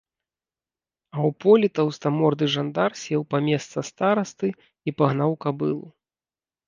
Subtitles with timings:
[1.15, 5.85] А ў полі таўстаморды жандар сеў па месца старасты і пагнаў кабылу.